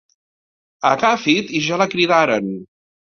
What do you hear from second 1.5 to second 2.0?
i ja la